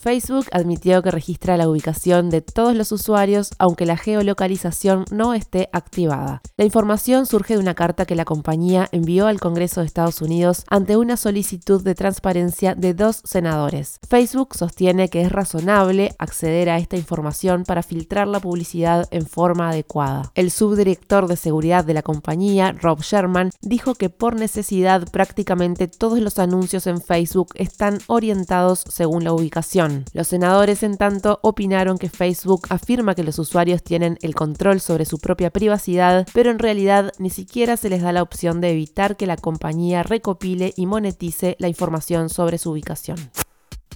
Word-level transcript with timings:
Facebook 0.00 0.46
admitió 0.52 1.02
que 1.02 1.10
registra 1.10 1.58
la 1.58 1.68
ubicación 1.68 2.30
de 2.30 2.40
todos 2.40 2.74
los 2.74 2.90
usuarios 2.90 3.50
aunque 3.58 3.84
la 3.84 3.98
geolocalización 3.98 5.04
no 5.10 5.34
esté 5.34 5.68
activada. 5.74 6.40
La 6.56 6.64
información 6.64 7.26
surge 7.26 7.54
de 7.54 7.60
una 7.60 7.74
carta 7.74 8.06
que 8.06 8.14
la 8.14 8.24
compañía 8.24 8.88
envió 8.92 9.26
al 9.26 9.40
Congreso 9.40 9.80
de 9.80 9.86
Estados 9.86 10.22
Unidos 10.22 10.64
ante 10.70 10.96
una 10.96 11.18
solicitud 11.18 11.84
de 11.84 11.94
transparencia 11.94 12.74
de 12.74 12.94
dos 12.94 13.20
senadores. 13.24 14.00
Facebook 14.08 14.54
sostiene 14.56 15.10
que 15.10 15.20
es 15.20 15.30
razonable 15.30 16.14
acceder 16.18 16.70
a 16.70 16.78
esta 16.78 16.96
información 16.96 17.64
para 17.64 17.82
filtrar 17.82 18.26
la 18.26 18.40
publicidad 18.40 19.06
en 19.10 19.26
forma 19.26 19.68
adecuada. 19.68 20.32
El 20.34 20.50
subdirector 20.50 21.28
de 21.28 21.36
seguridad 21.36 21.84
de 21.84 21.92
la 21.92 22.02
compañía, 22.02 22.72
Rob 22.72 23.02
Sherman, 23.02 23.50
dijo 23.60 23.94
que 23.94 24.08
por 24.08 24.34
necesidad 24.34 25.06
prácticamente 25.10 25.88
todos 25.88 26.20
los 26.20 26.38
anuncios 26.38 26.86
en 26.86 27.02
Facebook 27.02 27.48
están 27.54 27.98
orientados 28.06 28.82
según 28.88 29.24
la 29.24 29.34
ubicación 29.34 29.89
los 30.12 30.28
senadores, 30.28 30.82
en 30.82 30.96
tanto, 30.96 31.40
opinaron 31.42 31.98
que 31.98 32.08
Facebook 32.08 32.66
afirma 32.70 33.14
que 33.14 33.24
los 33.24 33.38
usuarios 33.38 33.82
tienen 33.82 34.18
el 34.22 34.34
control 34.34 34.80
sobre 34.80 35.04
su 35.04 35.18
propia 35.18 35.50
privacidad, 35.50 36.26
pero 36.32 36.50
en 36.50 36.58
realidad 36.58 37.12
ni 37.18 37.30
siquiera 37.30 37.76
se 37.76 37.90
les 37.90 38.02
da 38.02 38.12
la 38.12 38.22
opción 38.22 38.60
de 38.60 38.70
evitar 38.70 39.16
que 39.16 39.26
la 39.26 39.36
compañía 39.36 40.02
recopile 40.02 40.72
y 40.76 40.86
monetice 40.86 41.56
la 41.58 41.68
información 41.68 42.28
sobre 42.28 42.58
su 42.58 42.70
ubicación. 42.70 43.16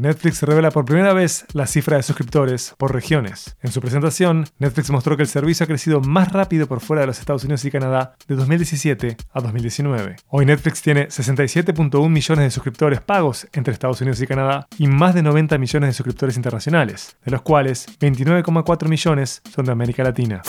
Netflix 0.00 0.42
revela 0.42 0.70
por 0.70 0.86
primera 0.86 1.12
vez 1.12 1.44
la 1.52 1.66
cifra 1.66 1.98
de 1.98 2.02
suscriptores 2.02 2.74
por 2.78 2.94
regiones. 2.94 3.56
En 3.60 3.70
su 3.70 3.82
presentación, 3.82 4.46
Netflix 4.58 4.90
mostró 4.90 5.14
que 5.14 5.24
el 5.24 5.28
servicio 5.28 5.64
ha 5.64 5.66
crecido 5.66 6.00
más 6.00 6.32
rápido 6.32 6.66
por 6.66 6.80
fuera 6.80 7.02
de 7.02 7.08
los 7.08 7.18
Estados 7.18 7.44
Unidos 7.44 7.66
y 7.66 7.70
Canadá 7.70 8.14
de 8.26 8.34
2017 8.34 9.18
a 9.30 9.40
2019. 9.40 10.16
Hoy 10.28 10.46
Netflix 10.46 10.80
tiene 10.80 11.08
67.1 11.08 12.08
millones 12.08 12.44
de 12.44 12.50
suscriptores 12.50 13.02
pagos 13.02 13.46
entre 13.52 13.74
Estados 13.74 14.00
Unidos 14.00 14.22
y 14.22 14.26
Canadá 14.26 14.68
y 14.78 14.86
más 14.86 15.14
de 15.14 15.22
90 15.22 15.58
millones 15.58 15.90
de 15.90 15.92
suscriptores 15.92 16.36
internacionales, 16.36 17.16
de 17.22 17.32
los 17.32 17.42
cuales 17.42 17.86
29,4 17.98 18.88
millones 18.88 19.42
son 19.54 19.66
de 19.66 19.72
América 19.72 20.02
Latina. 20.02 20.40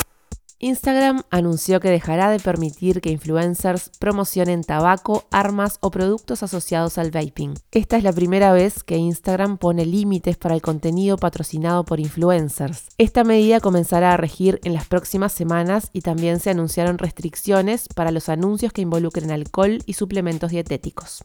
Instagram 0.64 1.24
anunció 1.32 1.80
que 1.80 1.90
dejará 1.90 2.30
de 2.30 2.40
permitir 2.40 3.02
que 3.02 3.10
influencers 3.10 3.90
promocionen 3.98 4.64
tabaco, 4.64 5.26
armas 5.32 5.80
o 5.82 5.90
productos 5.90 6.44
asociados 6.44 7.00
al 7.00 7.10
vaping. 7.10 7.56
Esta 7.72 7.98
es 7.98 8.04
la 8.04 8.14
primera 8.14 8.54
vez 8.54 8.84
que 8.84 8.96
Instagram 8.96 9.58
pone 9.58 9.88
límites 9.88 10.38
para 10.38 10.54
el 10.54 10.62
contenido 10.62 11.18
patrocinado 11.18 11.84
por 11.84 12.00
influencers. 12.00 12.90
Esta 13.00 13.24
medida 13.24 13.60
comenzará 13.60 14.14
a 14.14 14.18
regir 14.18 14.60
en 14.64 14.76
las 14.76 14.86
próximas 14.86 15.32
semanas 15.32 15.90
y 15.94 16.02
también 16.02 16.40
se 16.40 16.52
anunciaron 16.52 17.00
restricciones 17.00 17.88
para 17.88 18.12
los 18.12 18.30
anuncios 18.30 18.72
que 18.72 18.84
involucren 18.84 19.32
alcohol 19.32 19.80
y 19.88 19.94
suplementos 19.94 20.52
dietéticos. 20.52 21.24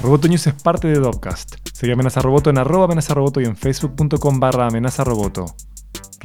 Roboto 0.00 0.26
News 0.26 0.46
es 0.46 0.54
parte 0.54 0.88
de 0.88 1.00
Dopcast. 1.00 1.56
Amenaza 1.82 2.22
Roboto 2.22 2.48
en 2.48 2.56
arroba 2.56 2.94
y 2.94 3.44
en 3.44 3.56
facebook.com 3.56 4.40
barra. 4.40 4.70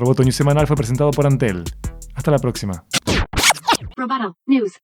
Roboto 0.02 0.24
News 0.24 0.36
semanal 0.36 0.66
fue 0.66 0.76
presentado 0.76 1.12
por 1.12 1.28
Antel. 1.28 1.64
Hasta 2.16 2.32
la 2.32 2.40
próxima. 2.40 2.86
Roboto 3.96 4.36
News. 4.48 4.82